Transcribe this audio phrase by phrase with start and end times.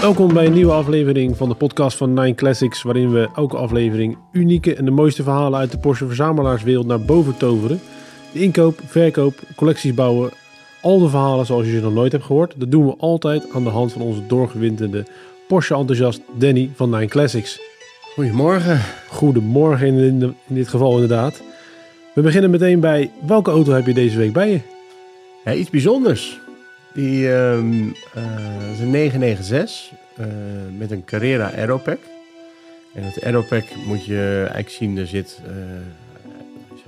[0.00, 4.18] Welkom bij een nieuwe aflevering van de podcast van Nine Classics, waarin we elke aflevering
[4.32, 7.80] unieke en de mooiste verhalen uit de Porsche verzamelaarswereld naar boven toveren.
[8.32, 10.30] De inkoop, verkoop, collecties bouwen,
[10.82, 12.54] al de verhalen zoals je ze nog nooit hebt gehoord.
[12.56, 15.04] Dat doen we altijd aan de hand van onze doorgewinterde
[15.48, 17.60] Porsche-enthousiast Danny van Nine Classics.
[18.14, 18.80] Goedemorgen.
[19.08, 21.42] Goedemorgen in, in, de- in dit geval inderdaad.
[22.14, 24.60] We beginnen meteen bij welke auto heb je deze week bij je?
[25.44, 26.38] Ja, iets bijzonders.
[26.94, 30.26] Die ehm, eh, is een 996 eh,
[30.78, 31.98] met een Carrera Aeropack.
[32.94, 35.52] En het Aeropack moet je eigenlijk zien, er zit eh,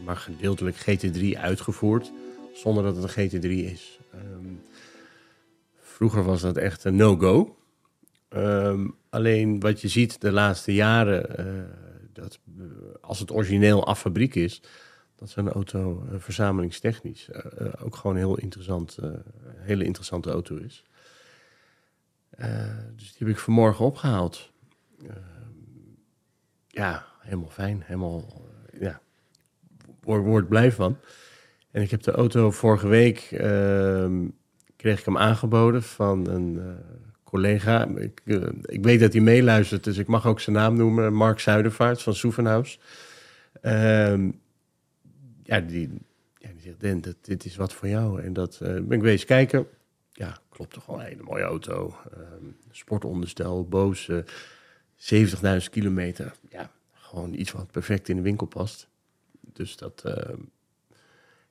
[0.04, 2.12] maar gedeeltelijk GT3 uitgevoerd,
[2.54, 3.98] zonder dat het een GT3 is.
[4.12, 4.52] Ehm,
[5.80, 7.56] vroeger was dat echt een no-go.
[8.28, 11.26] Ehm, alleen wat je ziet de laatste jaren,
[12.12, 12.38] dat
[13.00, 14.62] als het origineel af fabriek is,
[15.22, 18.98] dat zo'n auto eh, verzamelingstechnisch eh, eh, ook gewoon heel interessant,
[19.58, 20.84] hele interessante auto is.
[22.96, 24.50] Dus die heb ik vanmorgen opgehaald.
[25.02, 25.16] Eh,
[26.66, 27.82] ja, helemaal fijn.
[27.84, 28.46] Helemaal,
[28.78, 29.00] ja,
[30.00, 30.98] word, blij van.
[31.70, 34.28] En ik heb de auto vorige week, ehm,
[34.76, 36.78] kreeg ik hem aangeboden van een
[37.24, 37.86] collega.
[37.86, 38.22] Ik,
[38.62, 41.14] ik weet dat hij meeluistert, dus ik mag ook zijn naam noemen.
[41.14, 42.78] Mark Zuidervaart van Soevenhaus.
[45.42, 45.90] Ja, die,
[46.38, 48.22] ja, die zegt, Den, dat, dit is wat voor jou.
[48.22, 49.66] En dat eh, ben ik wezen kijken.
[50.12, 51.96] Ja, klopt toch wel een hele mooie auto.
[52.12, 54.18] Ehm, sportonderstel, boos, eh,
[54.96, 56.32] 70.000 kilometer.
[56.48, 58.88] Ja, gewoon iets wat perfect in de winkel past.
[59.40, 60.38] Dus dat, ehm,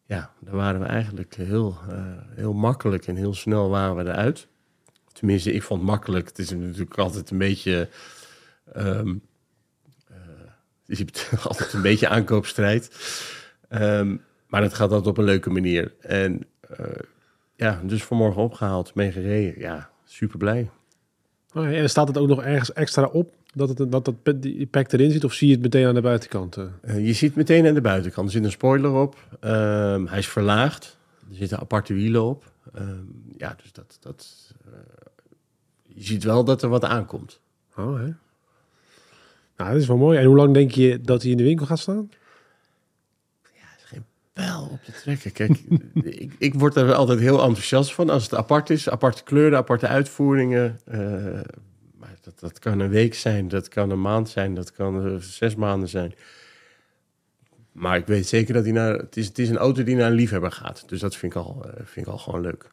[0.05, 4.47] ja, daar waren we eigenlijk heel, eh, heel makkelijk en heel snel waren we eruit.
[5.11, 6.27] Tenminste, ik vond het makkelijk.
[6.27, 7.89] Het is natuurlijk altijd een beetje...
[8.73, 9.15] ehm,
[10.07, 12.89] eh, altijd een beetje aankoopstrijd.
[13.71, 14.15] Ehm,
[14.47, 15.93] maar het gaat altijd op een leuke manier.
[15.99, 16.85] En eh,
[17.55, 19.59] ja, dus vanmorgen opgehaald, meegereden.
[19.61, 20.69] Ja, super blij.
[21.53, 24.91] Oh en staat het ook nog ergens extra op dat, het, dat, dat die pack
[24.91, 25.23] erin zit?
[25.23, 26.57] Of zie je het meteen aan de buitenkant?
[26.57, 26.65] eh?
[26.81, 29.15] Eh, je ziet meteen aan de buitenkant, er zit een spoiler op.
[29.39, 30.97] Ehm, hij is verlaagd.
[31.29, 32.51] Er zitten aparte wielen op.
[32.73, 33.03] Ehm,
[33.37, 33.97] ja, dus dat...
[34.01, 34.53] dat
[35.83, 37.39] je ziet wel dat er wat aankomt.
[37.77, 38.09] Oh, hè?
[39.57, 40.17] Nou, dat is wel mooi.
[40.19, 42.09] En hoe lang denk je dat hij in de winkel gaat staan?
[44.87, 45.31] Op te trekken.
[45.31, 45.59] Kijk,
[46.23, 48.89] ik, ik word er altijd heel enthousiast van als het apart is.
[48.89, 50.79] Aparte kleuren, aparte uitvoeringen.
[50.85, 50.99] Eh,
[51.97, 55.15] maar dat, dat kan een week zijn, dat kan een maand zijn, dat kan eh,
[55.15, 56.13] zes maanden zijn.
[57.71, 58.93] Maar ik weet zeker dat hij naar.
[58.93, 60.83] Het is, het is een auto die naar een liefhebber gaat.
[60.89, 62.71] Dus dat vind ik al, eh, vind ik al gewoon leuk.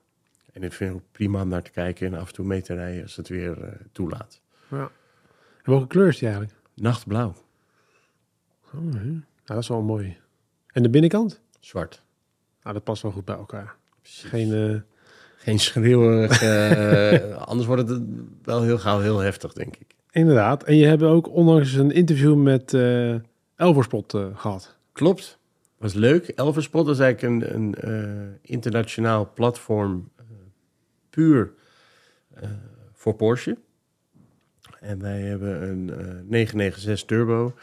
[0.52, 2.62] En ik vind het ook prima om naar te kijken en af en toe mee
[2.62, 4.40] te rijden als het weer toelaat.
[4.70, 4.90] Ja.
[5.62, 6.58] En welke kleur is die eigenlijk?
[6.74, 7.34] Nachtblauw,
[8.74, 8.92] Oh?
[8.92, 10.16] Nou, dat is wel mooi.
[10.72, 11.40] En de binnenkant?
[11.60, 12.02] Zwart.
[12.62, 13.74] Nou, dat past wel goed bij elkaar.
[14.02, 14.52] Geen...
[14.74, 14.80] eh,
[15.36, 16.42] Geen schreeuwerig.
[16.42, 18.02] eh, anders wordt het
[18.42, 19.94] wel heel gauw heel heftig, denk ik.
[20.10, 20.62] Inderdaad.
[20.64, 23.14] En je hebt ook onlangs een interview met eh
[23.56, 24.76] Elverspot eh, gehad.
[24.92, 25.38] Klopt.
[25.78, 26.28] Was leuk.
[26.28, 30.10] Elverspot is eigenlijk een, een internationaal platform
[31.10, 31.52] puur
[32.92, 33.56] voor Porsche.
[34.80, 37.54] En wij hebben een eh 996 Turbo.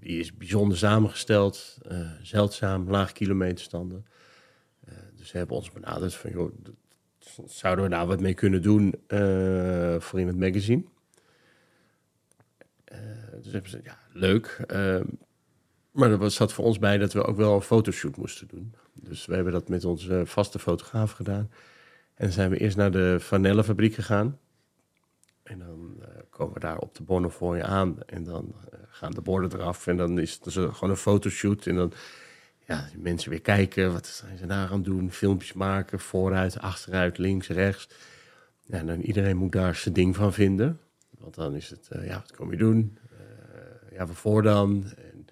[0.00, 4.06] Die is bijzonder samengesteld, eh, zeldzaam, laag kilometerstanden.
[4.84, 6.52] Eh, dus ze hebben ons benaderd van, joh,
[7.46, 10.84] zouden we daar wat mee kunnen doen eh, voor in het magazine?
[13.42, 14.64] Dus hebben ze, ja, leuk.
[14.66, 15.04] Ehm,
[15.90, 18.74] maar er zat voor ons bij dat we ook wel een fotoshoot moesten doen.
[18.94, 21.50] Dus we hebben dat met onze vaste fotograaf gedaan.
[22.14, 24.38] En zijn we eerst naar de Vanellenfabriek gegaan.
[25.42, 26.02] En dan
[26.40, 27.96] komen we daar op de Bonnefoy aan.
[28.06, 29.86] En dan eh, gaan de borden eraf.
[29.86, 31.66] En dan is het dus gewoon een fotoshoot.
[31.66, 31.92] En dan
[32.66, 33.92] ja, mensen weer kijken.
[33.92, 35.12] Wat zijn ze daar aan doen?
[35.12, 36.00] Filmpjes maken.
[36.00, 37.88] Vooruit, achteruit, links, rechts.
[38.66, 40.80] Ja, en dan iedereen moet daar zijn ding van vinden.
[41.18, 42.98] Want dan is het, eh, ja, wat kom je doen?
[43.10, 44.84] Eh, ja, waarvoor dan?
[44.96, 45.26] En,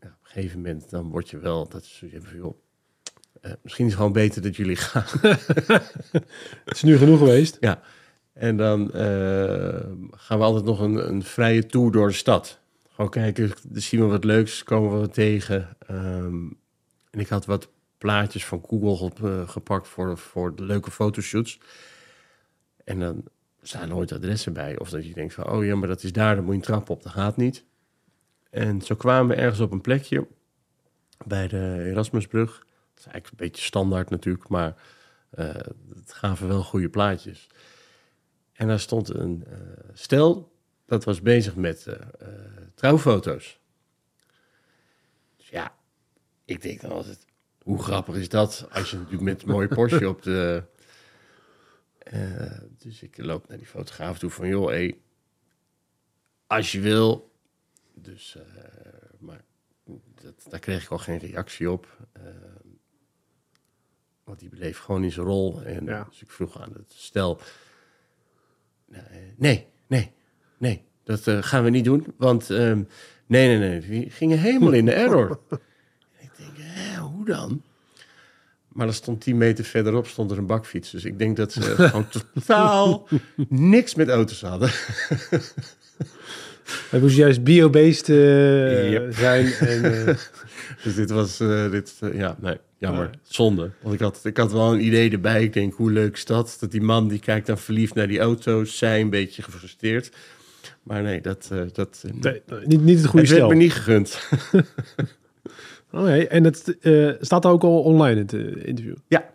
[0.00, 2.58] ja, op een gegeven moment dan word je wel, dat is, je hebt van, joh,
[3.62, 5.20] misschien is het gewoon beter dat jullie gaan.
[6.64, 7.56] Het is nu genoeg geweest.
[7.60, 7.82] ja.
[8.38, 9.80] En dan eh,
[10.10, 12.58] gaan we altijd nog een, een vrije tour door de stad.
[12.88, 15.76] Gewoon kijken, zien we wat leuks, komen we wat tegen.
[15.86, 16.46] Ehm,
[17.10, 17.68] en ik had wat
[17.98, 21.58] plaatjes van Google op, eh, gepakt voor, voor de leuke fotoshoots.
[22.84, 23.24] En dan
[23.62, 24.78] staan nooit adressen bij.
[24.78, 26.66] Of dat je denkt van, oh ja, maar dat is daar, dan moet je een
[26.66, 27.02] trap op.
[27.02, 27.64] Dat gaat niet.
[28.50, 30.26] En zo kwamen we ergens op een plekje
[31.26, 32.58] bij de Erasmusbrug.
[32.58, 34.74] Dat is eigenlijk een beetje standaard natuurlijk, maar
[35.30, 35.46] eh,
[35.94, 37.48] het gaven wel goede plaatjes.
[38.58, 39.58] En daar stond een eh,
[39.92, 40.52] stel
[40.84, 42.28] dat was bezig met eh, eh,
[42.74, 43.58] trouwfoto's.
[45.36, 45.74] Dus ja,
[46.44, 47.26] ik denk dan altijd,
[47.62, 50.62] hoe grappig is dat als je natuurlijk met een mooie Porsche op de...
[52.78, 55.00] Dus ik loop naar die fotograaf toe van, joh, hey,
[56.46, 57.32] als je wil.
[57.94, 58.36] Dus,
[59.18, 59.44] maar
[60.14, 62.08] dat, daar kreeg ik al geen reactie op.
[64.24, 65.62] Want die bleef gewoon in zijn rol.
[65.62, 66.04] En Ja.
[66.04, 67.40] dus ik vroeg aan het stel,
[69.36, 70.12] nee, nee,
[70.58, 72.06] nee, dat eh, gaan we niet doen.
[72.16, 72.82] Want ehm,
[73.26, 75.40] nee, nee, nee, die gingen helemaal in de error.
[75.50, 75.58] en
[76.20, 77.62] ik denk, hè, hoe dan?
[78.78, 80.90] Maar er stond 10 meter verderop stond er een bakfiets.
[80.90, 83.08] Dus ik denk dat ze gewoon totaal
[83.48, 84.70] niks met auto's hadden.
[86.90, 89.14] Het moest juist bio-based Yep.
[89.14, 89.52] zijn.
[89.52, 90.14] En, eh,
[90.84, 93.04] Dus dit was, eh, dit, ja, nee, jammer.
[93.12, 93.18] Ja.
[93.22, 93.70] Zonde.
[93.82, 95.42] Want ik had, ik had wel een idee erbij.
[95.42, 96.56] Ik denk, hoe leuk is dat?
[96.60, 98.78] Dat die man, die kijkt dan verliefd naar die auto's.
[98.78, 100.10] Zij een beetje gefrustreerd.
[100.82, 104.18] Maar nee, dat, dat nee, niet, niet het goede het werd me niet gegund.
[105.92, 106.28] Oh, nee.
[106.28, 108.96] En het eh, staat ook al online, het eh, interview.
[109.08, 109.30] Ja,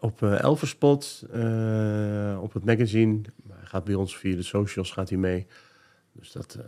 [0.00, 1.24] op eh Elverspot,
[2.40, 3.20] op het magazine.
[3.46, 5.46] Maar Hij gaat bij ons via de socials gaat hij mee.
[6.12, 6.58] Dus dat,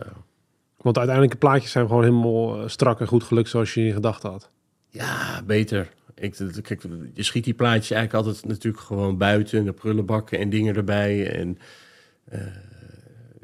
[0.77, 4.31] Want uiteindelijk de plaatjes zijn gewoon helemaal strak en goed gelukt zoals je in gedachten
[4.31, 4.51] had.
[4.89, 5.89] ja, beter.
[6.15, 6.83] Ik, kijk,
[7.15, 9.65] je schiet die plaatjes eigenlijk altijd natuurlijk gewoon buiten.
[9.65, 11.31] De prullenbakken en dingen erbij.
[11.31, 11.59] En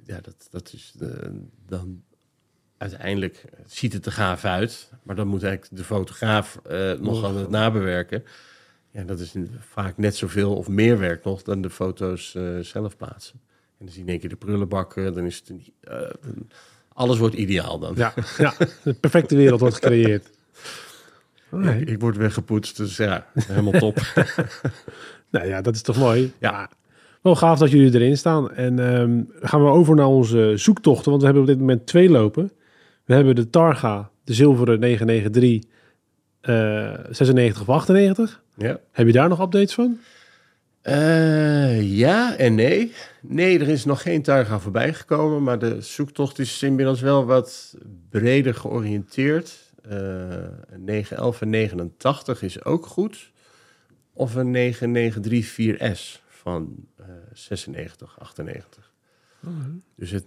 [0.05, 0.95] ja, dat, dat is
[1.67, 2.03] dan
[2.79, 4.91] uiteindelijk ziet het er gaaf uit.
[5.03, 8.25] Maar dan moet eigenlijk de fotograaf eh, nog aan het nabewerken.
[8.91, 12.97] Ja, dat is vaak net zoveel of meer werk nog dan de foto's eh, zelf
[12.97, 13.41] plaatsen.
[13.79, 15.15] En dan zie je in één keer de prullenbakken.
[15.15, 15.99] Dan is het eh,
[16.93, 17.93] alles wordt ideaal dan.
[17.97, 20.31] Ja, ja de perfecte wereld wordt gecreëerd.
[21.51, 21.81] Nee.
[21.81, 23.99] Ik, ik word weggepoetst, dus ja, helemaal top.
[25.35, 26.33] Nou ja, dat is toch mooi.
[26.39, 26.71] Ja.
[27.23, 28.53] Wel gaaf dat jullie erin staan.
[28.53, 31.11] En ehm, gaan we over naar onze zoektochten.
[31.11, 32.51] Want we hebben op dit moment twee lopen.
[33.05, 35.71] We hebben de Targa, de zilveren 993,
[36.41, 38.43] eh 96 of 98.
[38.57, 38.81] ja.
[38.91, 39.99] Heb je daar nog updates van?
[40.81, 42.93] Eh, ja en nee.
[43.21, 47.77] Nee, er is nog geen Targa voorbij gekomen, maar de zoektocht is inmiddels wel wat
[48.11, 49.73] breder georiënteerd.
[49.83, 49.99] Eh,
[50.67, 53.33] een 911 en 89 is ook goed.
[54.13, 58.93] Of een 9934S van eh 96, 98.
[59.97, 60.25] Dus het,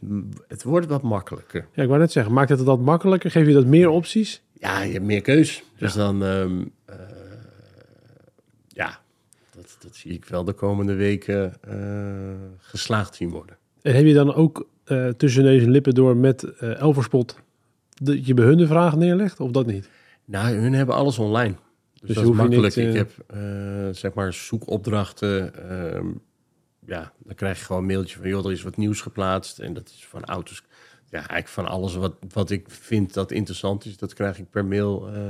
[0.47, 1.67] het wordt wat makkelijker.
[1.73, 3.31] Ja, ik wou net zeggen, maakt het dat makkelijker?
[3.31, 4.41] Geef je dat meer opties?
[4.53, 5.63] Ja, je hebt meer keus.
[5.77, 6.95] Dus dan, ehm, eh,
[8.67, 8.99] ja,
[9.55, 11.75] dat, dat zie ik wel de komende weken eh,
[12.57, 13.57] geslaagd zien worden.
[13.81, 17.39] En heb je dan ook eh, tussen en lippen door met Elverspot
[17.93, 19.39] dat je bij hun de vraag neerlegt?
[19.39, 19.89] Of dat niet?
[20.25, 21.55] Nou, hun hebben alles online.
[21.93, 22.75] Dus, Dus dat is makkelijk.
[22.75, 23.11] niet, Ik heb,
[23.95, 25.53] zeg maar, zoekopdrachten.
[26.87, 29.59] Ja, dan krijg je gewoon een mailtje van, joh, er is wat nieuws geplaatst.
[29.59, 30.63] En dat is van auto's.
[31.09, 34.65] Ja, eigenlijk van alles wat, wat ik vind dat interessant is, dat krijg ik per
[34.65, 35.21] mail eh,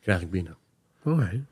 [0.00, 0.56] krijg ik binnen.
[1.02, 1.44] Oké.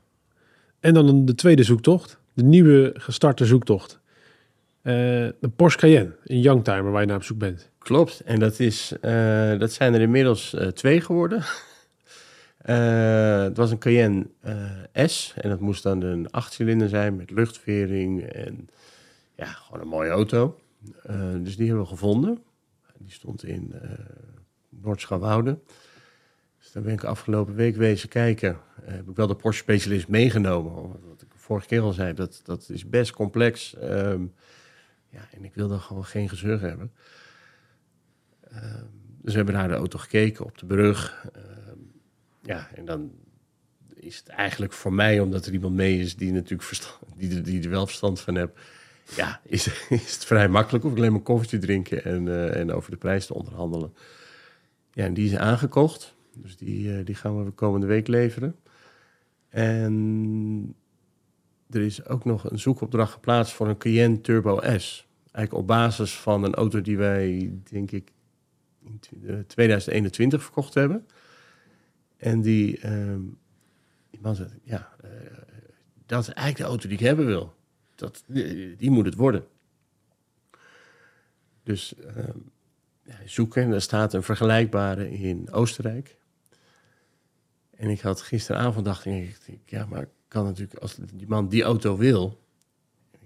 [0.79, 2.19] En dan de tweede zoektocht.
[2.33, 3.99] De nieuwe gestarte zoektocht.
[4.81, 4.93] Eh,
[5.39, 7.69] de Porsche Cayenne, een youngtimer waar je naar op zoek bent.
[7.77, 8.19] Klopt.
[8.19, 11.43] En dat, is, eh, dat zijn er inmiddels twee geworden.
[12.61, 14.27] Het was een Cayenne
[14.93, 15.33] S.
[15.37, 18.23] En dat moest dan een achtcilinder zijn met luchtvering.
[18.23, 18.69] En
[19.41, 20.59] ja, gewoon een mooie auto.
[21.03, 22.43] Eh, dus die hebben we gevonden.
[22.97, 23.91] Die stond in uh,
[24.69, 25.59] Noordschouwoude.
[26.57, 28.57] Dus daar ben ik afgelopen week wezen kijken.
[28.85, 30.73] Eh, heb ik wel de Porsche specialist meegenomen.
[31.07, 33.75] Wat ik vorige keer al zei, dat, dat is best complex.
[33.75, 34.25] Ehm,
[35.09, 36.91] ja, en ik wil gewoon geen gezeur hebben.
[38.41, 38.85] Ehm,
[39.21, 41.27] dus we hebben naar de auto gekeken op de brug.
[41.33, 41.77] Ehm,
[42.41, 43.11] ja, en dan
[43.93, 47.63] is het eigenlijk voor mij, omdat er iemand mee is die natuurlijk verstand, die, die
[47.63, 48.53] er wel verstand van heeft.
[49.15, 50.83] Ja, is, is het vrij makkelijk.
[50.83, 53.93] Hoef alleen maar koffie te drinken en, eh, en over de prijs te onderhandelen.
[54.91, 56.15] Ja, en die is aangekocht.
[56.35, 58.55] Dus die, eh, die gaan we komende week leveren.
[59.49, 60.75] En
[61.69, 65.07] er is ook nog een zoekopdracht geplaatst voor een Cayenne Turbo S.
[65.31, 68.11] Eigenlijk op basis van een auto die wij, denk ik,
[68.85, 71.07] in tw- eh, 2021 verkocht hebben.
[72.17, 73.21] En die, ehm
[74.09, 74.95] die zei, ja,
[76.05, 77.55] dat is eigenlijk de auto die ik hebben wil.
[78.01, 78.23] Dat,
[78.77, 79.45] die, moet het worden.
[81.63, 81.93] Dus
[83.03, 86.17] ja, zoeken, en er staat een vergelijkbare in Oostenrijk.
[87.75, 91.97] En ik had gisteravond dacht ik, ja, maar kan natuurlijk, als die man die auto
[91.97, 92.41] wil,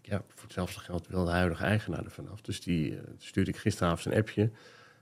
[0.06, 2.42] ja, voor hetzelfde geld wil de huidige eigenaar er vanaf.
[2.42, 4.52] Dus die eh, stuurde ik gisteravond een appje.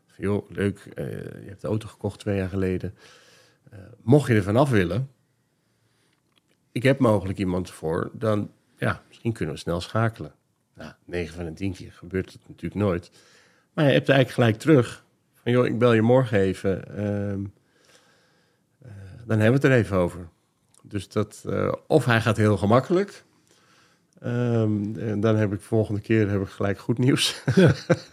[0.08, 2.96] Van, joh, leuk, eh, je hebt de auto gekocht twee jaar geleden.
[3.70, 5.10] Eh, mocht je er vanaf willen,
[6.72, 8.52] ik heb mogelijk iemand voor, dan
[8.84, 10.34] ja, misschien kunnen we snel schakelen.
[10.76, 13.12] Nou, 9 van de 10 keer gebeurt het natuurlijk nooit.
[13.74, 15.06] Maar je hebt eigenlijk gelijk terug.
[15.34, 16.98] Van joh, ik bel je morgen even.
[16.98, 17.44] ehm,
[18.82, 18.92] eh,
[19.26, 20.28] dan hebben we het er even over.
[20.84, 23.24] Dus dat, eh, of hij gaat heel gemakkelijk.
[24.20, 27.42] Ehm, en dan heb ik volgende keer heb ik gelijk goed nieuws.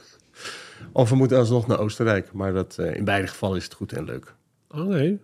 [0.92, 2.32] of we moeten alsnog naar Oostenrijk.
[2.32, 4.34] Maar dat, eh, in beide gevallen is het goed en leuk.
[4.70, 5.18] Oké.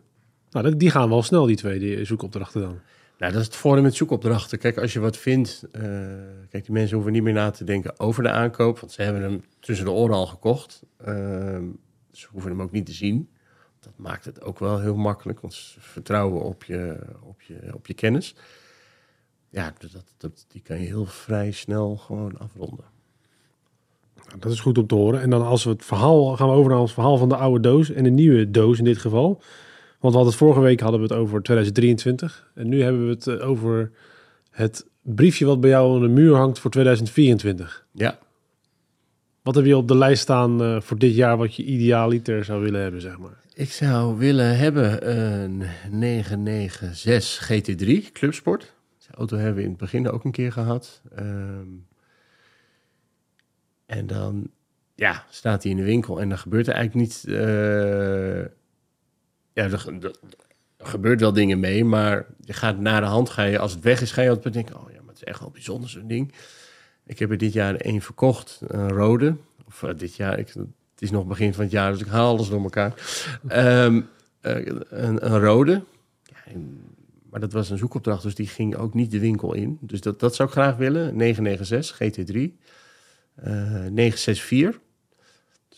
[0.51, 2.81] Nou, dat- die gaan wel snel, die twee die zoekopdrachten dan.
[3.19, 4.59] Nou, dat is het voordeel met zoekopdrachten.
[4.59, 5.67] Kijk, als je wat vindt...
[5.73, 5.83] eh,
[6.51, 8.79] kijk, die mensen hoeven niet meer na te denken over de aankoop.
[8.79, 10.83] Want ze hebben hem tussen de oren al gekocht.
[10.97, 11.65] Ehm,
[12.13, 13.29] ze hoeven hem ook niet te zien.
[13.81, 15.41] Dat maakt het ook wel heel makkelijk.
[15.41, 18.35] Want ze vertrouwen op je, op je, op je kennis.
[19.49, 22.85] Ja, dat, dat, die kan je heel vrij snel gewoon afronden.
[24.27, 25.21] Nou, dat is goed om te horen.
[25.21, 27.61] En dan als we het verhaal gaan we over naar het verhaal van de oude
[27.61, 29.43] doos en de nieuwe doos in dit geval.
[30.01, 33.11] Want we hadden het vorige week hadden we het over 2023 en nu hebben we
[33.13, 33.91] het eh, over
[34.51, 37.87] het briefje wat bij jou aan de muur hangt voor 2024.
[37.93, 38.19] Ja,
[39.43, 42.63] Wat heb je op de lijst staan eh, voor dit jaar wat je idealiter zou
[42.63, 43.45] willen hebben, zeg maar?
[43.55, 48.75] ik zou willen hebben een 996 GT3 Clubsport.
[48.99, 51.03] Die auto hebben we in het begin ook een keer gehad.
[51.15, 51.69] Ehm,
[53.87, 54.51] en dan
[54.95, 57.25] ja, staat hij in de winkel en dan gebeurt er eigenlijk niet...
[57.35, 58.45] eh,
[59.57, 60.15] ja, er, ge-
[60.79, 64.01] gebeurt wel dingen mee, maar je gaat naar de hand, ga je, als het weg
[64.01, 64.77] is, ga je altijd denken...
[64.77, 66.33] oh ja, maar het is echt wel bijzonder zo'n ding.
[67.07, 69.37] Ik heb er dit jaar één verkocht, een rode.
[69.67, 70.67] Of eh, dit jaar, ik, het
[70.99, 72.95] is nog begin van het jaar, dus ik haal alles door elkaar.
[73.49, 74.01] Ehm,
[74.41, 75.83] eh, een, een rode.
[76.23, 76.81] Ja, en-
[77.31, 79.79] maar dat was een zoekopdracht, dus die ging ook niet de winkel in.
[79.81, 81.17] Dus dat, dat zou ik graag willen.
[81.17, 82.53] 996 GT3.
[83.35, 83.53] Eh
[83.91, 84.81] 964.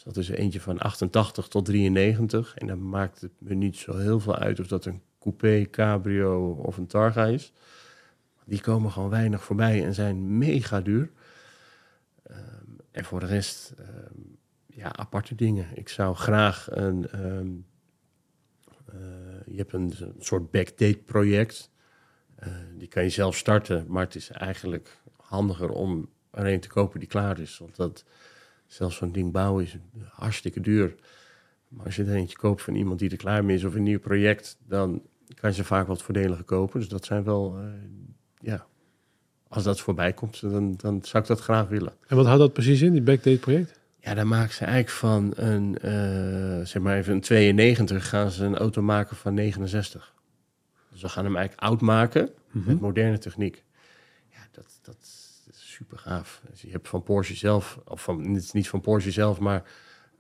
[0.09, 2.55] Dat is eentje van 88 tot 93.
[2.55, 6.51] En dan maakt het me niet zo heel veel uit of dat een coupé, cabrio
[6.51, 7.53] of een Targa is.
[8.45, 11.11] Die komen gewoon weinig voorbij en zijn mega duur.
[12.23, 12.39] Ehm,
[12.91, 14.21] en voor de rest, ehm,
[14.67, 15.67] ja, aparte dingen.
[15.75, 17.09] Ik zou graag een...
[17.09, 17.49] ehm,
[18.87, 18.97] eh,
[19.47, 21.71] je hebt een, een soort backdate project.
[22.35, 26.69] Eh, die kan je zelf starten, maar het is eigenlijk handiger om er een te
[26.69, 27.59] kopen die klaar is.
[27.59, 28.05] Want dat,
[28.69, 29.77] zelfs zo'n ding bouwen is
[30.09, 30.95] hartstikke duur.
[31.69, 33.83] Maar als je er eentje koopt van iemand die er klaar mee is of een
[33.83, 35.03] nieuw project, dan
[35.35, 36.81] kan je ze vaak wat voordeliger kopen.
[36.81, 37.65] Dus dat zijn wel, eh,
[38.39, 38.67] ja,
[39.49, 41.93] als dat voorbij komt, dan, dan zou ik dat graag willen.
[42.07, 43.81] En wat houdt dat precies in, die backdate project?
[44.01, 48.45] Ja, dan maken ze eigenlijk van een, eh, zeg maar even een 92, gaan ze
[48.45, 50.15] een auto maken van 69.
[50.91, 53.65] Dus we gaan hem eigenlijk oud maken met moderne techniek.
[54.31, 55.18] Ja, dat, dat
[55.79, 56.43] super gaaf.
[56.51, 59.63] Dus je hebt van Porsche zelf, of van, het is niet van Porsche zelf, maar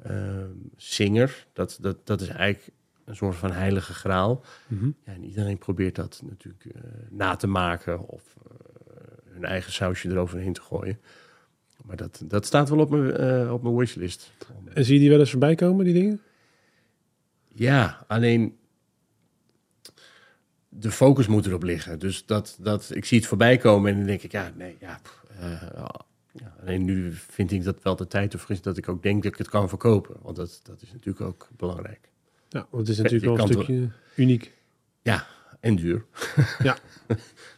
[0.02, 4.44] ehm, Singer, dat, dat, dat is eigenlijk een soort van heilige graal.
[4.66, 4.90] Mhm.
[5.04, 8.52] Ja, en iedereen probeert dat natuurlijk eh, na te maken of eh,
[9.32, 11.00] hun eigen sausje eroverheen te gooien.
[11.84, 14.32] Maar dat, dat staat wel op mijn, eh, op mijn wishlist.
[14.74, 16.20] En zie je die wel eens voorbij komen, die dingen?
[17.48, 18.58] Ja, alleen
[20.68, 21.98] de focus moet erop liggen.
[21.98, 24.98] Dus dat, dat, ik zie het voorbij komen en dan denk ik, ja, nee, ja.
[25.02, 26.54] pff, ja.
[26.60, 29.32] Alleen nu vind ik dat wel de tijd of is dat ik ook denk dat
[29.32, 30.16] ik het kan verkopen.
[30.22, 32.10] Want dat, dat is natuurlijk ook belangrijk.
[32.48, 34.52] Ja, want het is natuurlijk je wel een stukje uniek.
[35.02, 35.26] Ja,
[35.60, 36.04] en duur.
[36.62, 36.76] Ja.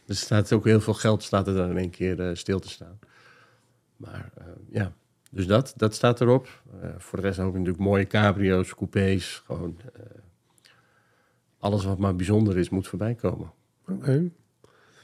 [0.07, 2.69] er staat ook heel veel geld staat er dan in één keer eh, stil te
[2.69, 2.99] staan.
[3.97, 4.93] Maar eh, ja,
[5.31, 6.61] dus dat, dat staat erop.
[6.81, 9.41] Eh, voor de rest ook natuurlijk mooie cabrio's, coupés.
[9.45, 10.01] Gewoon eh,
[11.59, 13.51] alles wat maar bijzonder is, moet voorbij komen.
[13.87, 14.29] Oké.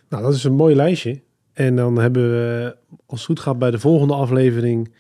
[0.10, 1.22] Nou, dat is een mooi lijstje.
[1.58, 4.94] En dan hebben we, als het goed gaat, bij de volgende aflevering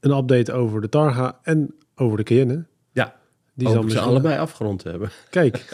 [0.00, 2.64] een update over de Targa en over de Cayenne.
[2.92, 3.16] Ja,
[3.54, 5.10] Die zal ze allebei afgerond hebben.
[5.30, 5.68] Kijk,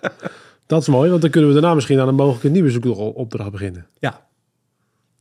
[0.66, 3.86] dat is mooi, want dan kunnen we daarna misschien aan een mogelijke nieuwe zoekopdracht beginnen.
[3.98, 4.26] Ja,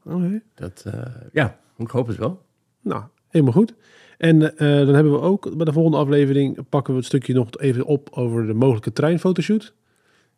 [0.06, 0.42] Oké.
[0.56, 1.02] dat, eh,
[1.34, 2.46] ja, ik hoop het wel.
[2.82, 3.74] Nou, helemaal goed.
[4.18, 7.58] En eh, dan hebben we ook bij de volgende aflevering pakken we het stukje nog
[7.58, 9.74] even op over de mogelijke treinfotoshoot.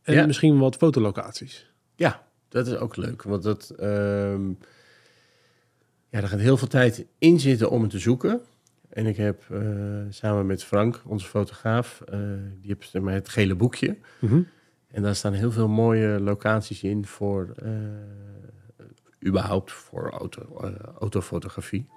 [0.03, 0.25] En Ja.
[0.25, 1.71] misschien wat fotolocaties.
[1.95, 2.24] Ja,
[2.55, 3.23] dat is ook leuk.
[3.23, 4.47] Want dat, ehm,
[6.09, 8.41] ja, er gaat heel veel tijd in zitten om het te zoeken.
[8.89, 9.59] En ik heb eh,
[10.09, 12.19] samen met Frank, onze fotograaf, eh,
[12.61, 13.97] die heeft zeg maar, het gele boekje.
[14.19, 14.41] Mhm.
[14.91, 17.69] En daar staan heel veel mooie locaties in voor, eh,
[19.27, 21.87] überhaupt voor auto, autofotografie.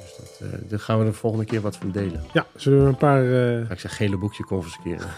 [0.00, 2.22] Dus dat, daar gaan we de volgende keer wat van delen.
[2.32, 3.24] Ja, zullen we een paar,
[3.66, 5.08] Ga ik zeg gele boekje confisceren.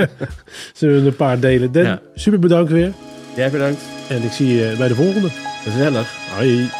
[0.78, 1.72] zullen we een paar delen.
[1.72, 2.02] Den, Ja.
[2.14, 2.92] super bedankt weer.
[3.38, 3.82] Jij bedankt.
[4.08, 5.28] En ik zie je bij de volgende.
[5.62, 6.16] Gezellig.
[6.36, 6.70] Hoi.